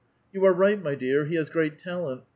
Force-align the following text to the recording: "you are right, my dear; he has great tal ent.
"you 0.33 0.43
are 0.43 0.51
right, 0.51 0.81
my 0.81 0.95
dear; 0.95 1.25
he 1.25 1.35
has 1.35 1.47
great 1.51 1.77
tal 1.77 2.09
ent. 2.09 2.21